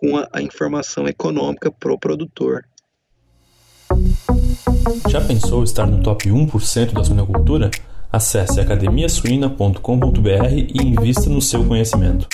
[0.00, 2.64] com a, a informação econômica para o produtor.
[5.08, 7.70] Já pensou estar no top 1% da suinocultura?
[8.10, 12.28] Acesse academiasuina.com.br e invista no seu conhecimento.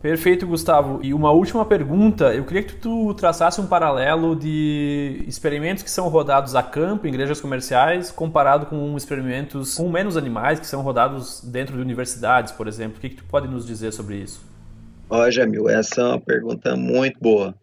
[0.00, 1.00] Perfeito, Gustavo.
[1.02, 2.32] E uma última pergunta.
[2.32, 7.10] Eu queria que tu traçasse um paralelo de experimentos que são rodados a campo, em
[7.10, 12.66] igrejas comerciais, comparado com experimentos com menos animais que são rodados dentro de universidades, por
[12.66, 12.96] exemplo.
[12.96, 14.49] O que, que tu pode nos dizer sobre isso?
[15.10, 17.54] Ó, Jamil, essa é uma pergunta muito boa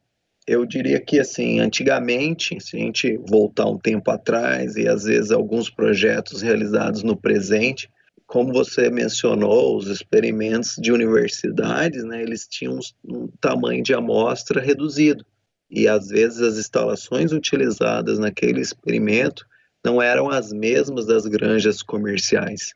[0.47, 5.29] eu diria que assim, antigamente, se a gente voltar um tempo atrás e às vezes
[5.29, 7.89] alguns projetos realizados no presente,
[8.25, 15.25] como você mencionou, os experimentos de universidades, né, eles tinham um tamanho de amostra reduzido.
[15.69, 19.45] E às vezes as instalações utilizadas naquele experimento
[19.83, 22.73] não eram as mesmas das granjas comerciais.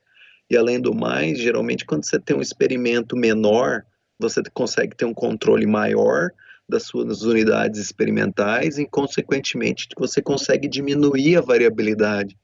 [0.50, 3.86] E além do mais, geralmente quando você tem um experimento menor,
[4.22, 6.30] você consegue ter um controle maior
[6.70, 12.38] das suas unidades experimentais e, consequentemente, você consegue diminuir a variabilidade.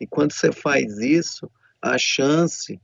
[0.00, 1.50] E quando você faz isso,
[1.82, 2.80] a chance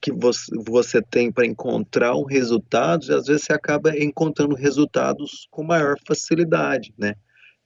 [0.00, 5.64] que você, você tem para encontrar um resultado, às vezes você acaba encontrando resultados com
[5.64, 7.14] maior facilidade, né?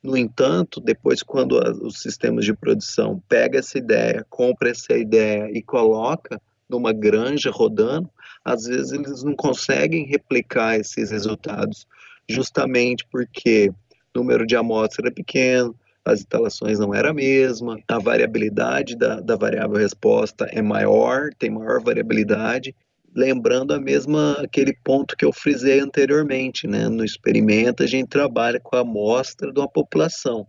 [0.03, 5.61] No entanto, depois quando os sistemas de produção pega essa ideia, compra essa ideia e
[5.61, 8.11] coloca numa granja rodando,
[8.45, 11.87] às vezes eles não conseguem replicar esses resultados
[12.29, 13.71] justamente porque
[14.15, 19.21] o número de amostras era pequeno, as instalações não era a mesma, a variabilidade da,
[19.21, 22.75] da variável resposta é maior, tem maior variabilidade,
[23.15, 26.89] lembrando a mesma aquele ponto que eu frisei anteriormente, né?
[26.89, 30.47] No experimento a gente trabalha com a amostra de uma população.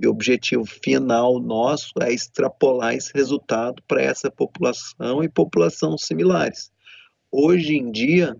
[0.00, 6.70] E o objetivo final nosso é extrapolar esse resultado para essa população e população similares.
[7.30, 8.36] Hoje em dia,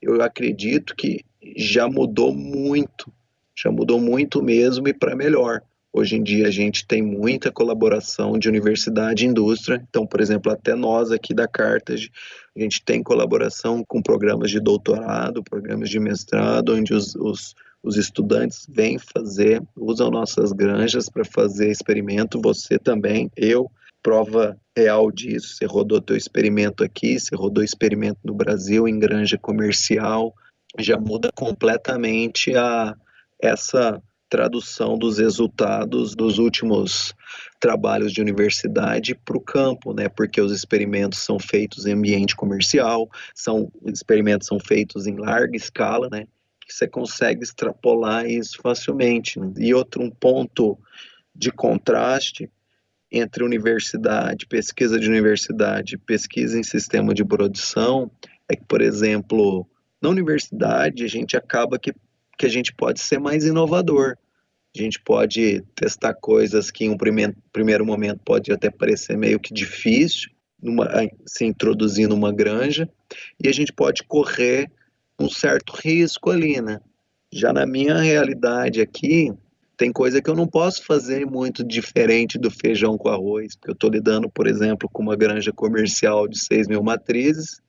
[0.00, 1.24] eu acredito que
[1.56, 3.12] já mudou muito,
[3.54, 5.62] já mudou muito mesmo e para melhor.
[5.92, 10.50] Hoje em dia a gente tem muita colaboração de universidade e indústria, então, por exemplo,
[10.50, 12.10] até nós aqui da Cartage,
[12.56, 17.98] a gente tem colaboração com programas de doutorado, programas de mestrado, onde os, os, os
[17.98, 23.70] estudantes vêm fazer, usam nossas granjas para fazer experimento, você também, eu,
[24.02, 29.36] prova real disso, você rodou teu experimento aqui, você rodou experimento no Brasil, em granja
[29.36, 30.34] comercial,
[30.78, 32.96] já muda completamente a
[33.40, 37.14] essa tradução dos resultados dos últimos
[37.60, 40.08] trabalhos de universidade para o campo, né?
[40.08, 46.08] Porque os experimentos são feitos em ambiente comercial, são experimentos são feitos em larga escala,
[46.10, 46.26] né?
[46.66, 49.38] Que você consegue extrapolar isso facilmente.
[49.38, 49.52] Né?
[49.58, 50.78] E outro um ponto
[51.34, 52.50] de contraste
[53.10, 58.10] entre universidade, pesquisa de universidade, pesquisa em sistema de produção,
[58.48, 59.66] é que, por exemplo,
[60.02, 61.94] na universidade, a gente acaba que,
[62.36, 64.16] que a gente pode ser mais inovador.
[64.76, 69.38] A gente pode testar coisas que em um primeiro, primeiro momento pode até parecer meio
[69.38, 70.88] que difícil, numa,
[71.24, 72.88] se introduzir numa granja,
[73.42, 74.70] e a gente pode correr
[75.18, 76.80] um certo risco ali, né?
[77.32, 79.32] Já na minha realidade aqui,
[79.76, 83.74] tem coisa que eu não posso fazer muito diferente do feijão com arroz, porque eu
[83.74, 87.60] estou lidando, por exemplo, com uma granja comercial de 6 mil matrizes,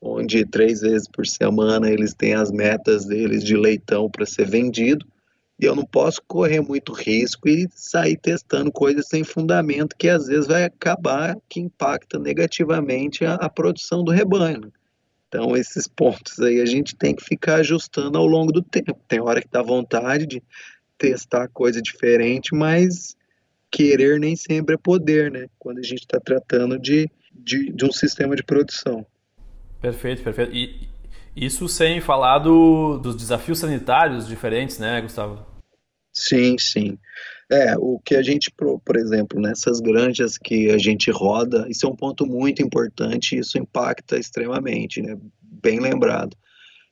[0.00, 5.04] onde três vezes por semana eles têm as metas deles de leitão para ser vendido,
[5.60, 10.28] e eu não posso correr muito risco e sair testando coisas sem fundamento que às
[10.28, 14.72] vezes vai acabar que impacta negativamente a, a produção do rebanho.
[15.28, 18.98] Então esses pontos aí a gente tem que ficar ajustando ao longo do tempo.
[19.06, 20.42] Tem hora que dá vontade de
[20.96, 23.16] testar coisa diferente, mas
[23.70, 25.46] querer nem sempre é poder, né?
[25.58, 29.06] Quando a gente está tratando de, de, de um sistema de produção.
[29.80, 30.52] Perfeito, perfeito.
[30.54, 30.88] E,
[31.36, 35.46] Isso sem falar do, dos desafios sanitários diferentes, né, Gustavo?
[36.12, 36.98] Sim, sim.
[37.50, 41.88] É, o que a gente, por exemplo, nessas granjas que a gente roda, isso é
[41.88, 45.16] um ponto muito importante isso impacta extremamente, né?
[45.40, 46.36] Bem lembrado.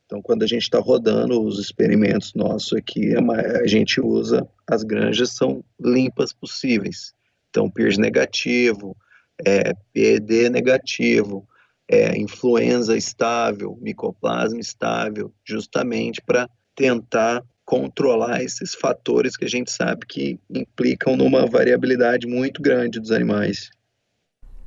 [0.07, 5.33] Então, quando a gente está rodando os experimentos nossos aqui, a gente usa as granjas
[5.33, 7.13] são limpas possíveis.
[7.51, 8.97] Então, PIRS negativo,
[9.45, 11.47] é, PED negativo,
[11.89, 20.07] é, influenza estável, micoplasma estável, justamente para tentar controlar esses fatores que a gente sabe
[20.07, 23.71] que implicam numa variabilidade muito grande dos animais.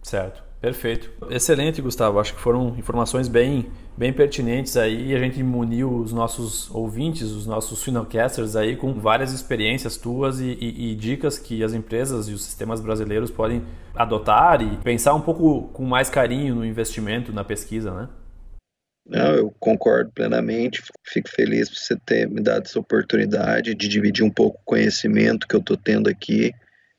[0.04, 1.10] Certo, perfeito.
[1.30, 2.20] Excelente, Gustavo.
[2.20, 7.32] Acho que foram informações bem, bem pertinentes aí e a gente muniu os nossos ouvintes,
[7.32, 12.28] os nossos finalcasters aí com várias experiências tuas e, e, e dicas que as empresas
[12.28, 13.64] e os sistemas brasileiros podem
[13.96, 18.10] adotar e pensar um pouco com mais carinho no investimento, na pesquisa, né?
[19.10, 20.84] Não, eu concordo plenamente.
[21.04, 25.48] Fico feliz por você ter me dado essa oportunidade de dividir um pouco o conhecimento
[25.48, 26.54] que eu estou tendo aqui.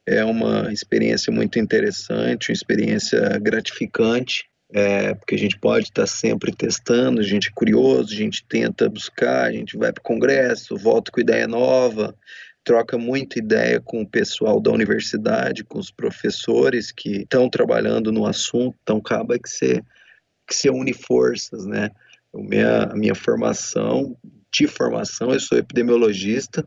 [0.05, 6.53] É uma experiência muito interessante, uma experiência gratificante, é, porque a gente pode estar sempre
[6.53, 10.77] testando, a gente é curioso, a gente tenta buscar, a gente vai para o congresso,
[10.77, 12.13] volta com ideia nova,
[12.65, 18.27] troca muita ideia com o pessoal da universidade, com os professores que estão trabalhando no
[18.27, 19.81] assunto, então acaba que você
[20.51, 21.91] que se une forças, né?
[22.35, 24.17] Minha, a minha formação,
[24.53, 26.67] de formação, eu sou epidemiologista,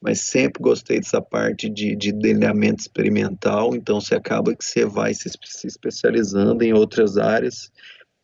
[0.00, 5.12] mas sempre gostei dessa parte de, de delineamento experimental, então você acaba que você vai
[5.12, 7.72] se, se especializando em outras áreas,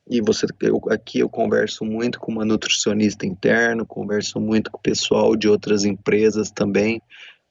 [0.08, 4.82] e você eu, aqui eu converso muito com uma nutricionista interno, converso muito com o
[4.82, 7.00] pessoal de outras empresas também,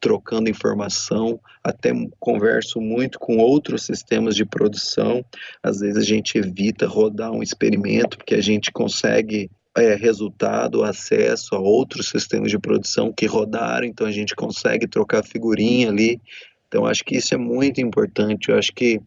[0.01, 5.23] trocando informação, até converso muito com outros sistemas de produção.
[5.61, 11.55] Às vezes a gente evita rodar um experimento porque a gente consegue é, resultado, acesso
[11.55, 16.19] a outros sistemas de produção que rodaram, então a gente consegue trocar figurinha ali.
[16.67, 18.49] Então acho que isso é muito importante.
[18.49, 18.99] Eu acho que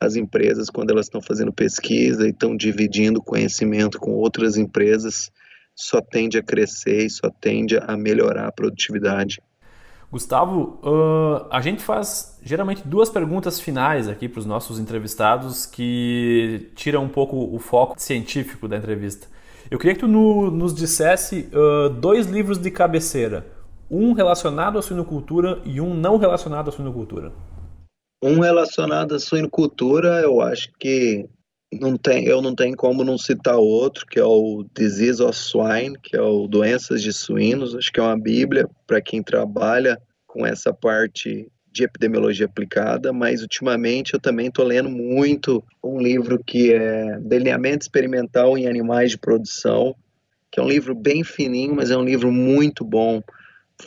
[0.00, 5.30] as empresas, quando elas estão fazendo pesquisa e estão dividindo conhecimento com outras empresas,
[5.74, 9.40] só tende a crescer e só tende a melhorar a produtividade.
[10.14, 16.70] Gustavo, uh, a gente faz geralmente duas perguntas finais aqui para os nossos entrevistados que
[16.76, 19.26] tiram um pouco o foco científico da entrevista.
[19.68, 23.44] Eu queria que tu no, nos dissesse uh, dois livros de cabeceira,
[23.90, 27.32] um relacionado à suinocultura e um não relacionado à suinocultura.
[28.22, 31.28] Um relacionado à suinocultura, eu acho que
[31.80, 35.98] não tem, eu não tenho como não citar outro, que é o Disease of Swine,
[36.02, 37.74] que é o Doenças de Suínos.
[37.74, 43.42] Acho que é uma bíblia para quem trabalha com essa parte de epidemiologia aplicada, mas
[43.42, 49.18] ultimamente eu também estou lendo muito um livro que é Delineamento Experimental em Animais de
[49.18, 49.94] Produção,
[50.50, 53.20] que é um livro bem fininho, mas é um livro muito bom,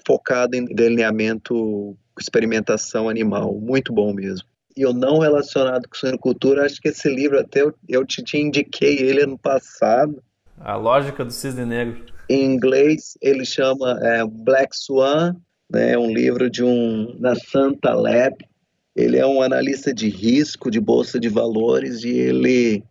[0.06, 4.46] focado em delineamento, experimentação animal, muito bom mesmo
[4.78, 8.38] e o não relacionado com suinocultura, acho que esse livro até eu, eu te, te
[8.38, 10.22] indiquei ele ano passado.
[10.60, 12.06] A lógica do cisne negro.
[12.30, 15.36] Em inglês ele chama é, Black Swan,
[15.70, 18.36] né, um livro de um da Santa Lab.
[18.96, 22.84] Ele é um analista de risco de bolsa de valores e ele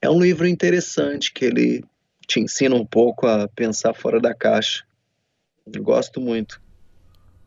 [0.00, 1.84] é um livro interessante que ele
[2.26, 4.84] te ensina um pouco a pensar fora da caixa.
[5.72, 6.60] Eu gosto muito.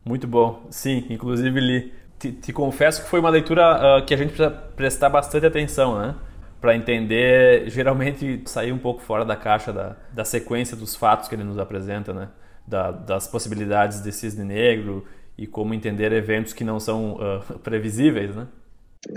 [0.03, 0.65] Muito bom.
[0.71, 4.51] Sim, inclusive li te, te, confesso que foi uma leitura uh, que a gente precisa
[4.51, 6.15] prestar bastante atenção, né?
[6.59, 11.33] Para entender, geralmente sair um pouco fora da caixa da, da sequência dos fatos que
[11.33, 12.29] ele nos apresenta, né?
[12.67, 18.35] Da, das possibilidades de cisne negro e como entender eventos que não são uh, previsíveis,
[18.35, 18.47] né?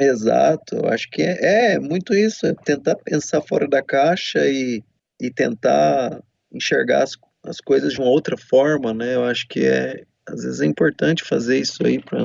[0.01, 4.83] Exato, eu acho que é, é muito isso, é tentar pensar fora da caixa e,
[5.21, 9.15] e tentar enxergar as, as coisas de uma outra forma, né?
[9.15, 12.25] Eu acho que é, às vezes é importante fazer isso aí para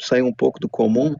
[0.00, 1.14] sair um pouco do comum.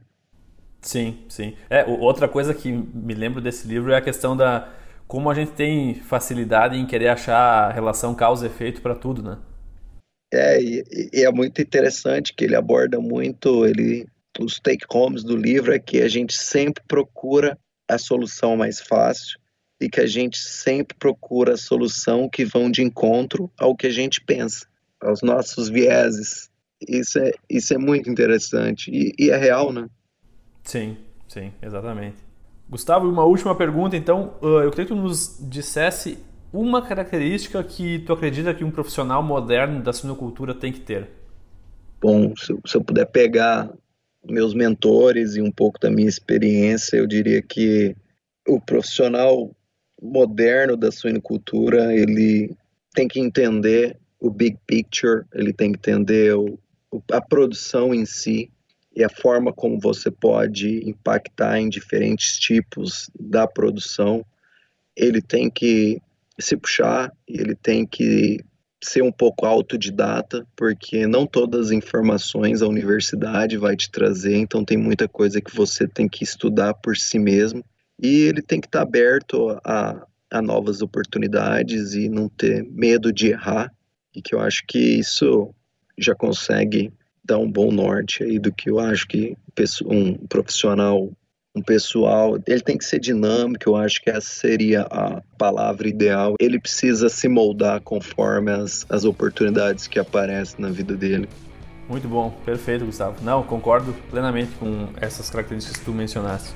[0.80, 1.56] Sim, sim.
[1.68, 4.68] É, outra coisa que me lembro desse livro é a questão da
[5.06, 9.38] como a gente tem facilidade em querer achar a relação causa efeito para tudo, né?
[10.32, 14.06] É, e, e, é muito interessante que ele aborda muito, ele
[14.38, 17.58] os take homes do livro é que a gente sempre procura
[17.88, 19.40] a solução mais fácil
[19.80, 23.90] e que a gente sempre procura a solução que vão de encontro ao que a
[23.90, 24.66] gente pensa,
[25.00, 26.49] aos nossos vieses.
[26.88, 29.88] Isso é, isso é muito interessante e, e é real, né?
[30.62, 30.96] Sim,
[31.28, 32.16] sim, exatamente.
[32.68, 34.34] Gustavo, uma última pergunta, então.
[34.40, 36.18] Eu queria que tu nos dissesse
[36.52, 41.08] uma característica que tu acredita que um profissional moderno da suinocultura tem que ter.
[42.00, 43.70] Bom, se, se eu puder pegar
[44.24, 47.94] meus mentores e um pouco da minha experiência, eu diria que
[48.46, 49.50] o profissional
[50.00, 52.56] moderno da suinocultura, ele
[52.94, 56.58] tem que entender o big picture, ele tem que entender o,
[57.12, 58.50] a produção em si
[58.94, 64.24] e a forma como você pode impactar em diferentes tipos da produção.
[64.96, 66.00] Ele tem que
[66.38, 68.40] se puxar, ele tem que
[68.82, 74.64] ser um pouco autodidata, porque não todas as informações a universidade vai te trazer, então
[74.64, 77.62] tem muita coisa que você tem que estudar por si mesmo.
[78.02, 83.28] E ele tem que estar aberto a, a novas oportunidades e não ter medo de
[83.28, 83.70] errar,
[84.14, 85.54] e que eu acho que isso
[86.04, 86.92] já consegue
[87.24, 89.36] dar um bom norte aí do que eu acho que
[89.84, 91.10] um profissional
[91.54, 96.34] um pessoal, ele tem que ser dinâmico, eu acho que essa seria a palavra ideal.
[96.38, 101.28] Ele precisa se moldar conforme as, as oportunidades que aparecem na vida dele.
[101.88, 103.16] Muito bom, perfeito, Gustavo.
[103.24, 106.54] Não, concordo plenamente com essas características que tu mencionaste.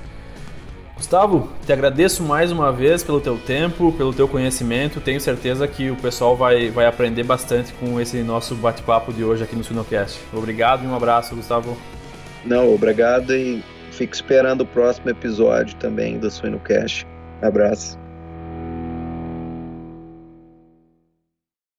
[0.95, 5.01] Gustavo, te agradeço mais uma vez pelo teu tempo, pelo teu conhecimento.
[5.01, 9.43] Tenho certeza que o pessoal vai, vai aprender bastante com esse nosso bate-papo de hoje
[9.43, 10.21] aqui no Sinocast.
[10.33, 11.77] Obrigado e um abraço, Gustavo.
[12.45, 17.05] Não, obrigado e fico esperando o próximo episódio também do Suinocast.
[17.41, 18.04] Abraço.